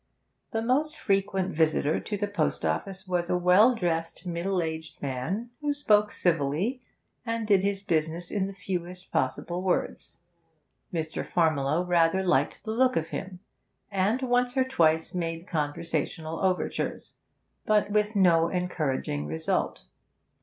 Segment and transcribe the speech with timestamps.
[0.49, 5.51] The most frequent visitor to the post office was a well dressed, middle aged man,
[5.61, 6.81] who spoke civilly,
[7.23, 10.17] and did his business in the fewest possible words.
[10.91, 11.23] Mr.
[11.23, 13.41] Farmiloe rather liked the look of him,
[13.91, 17.13] and once or twice made conversational overtures,
[17.67, 19.83] but with no encouraging result.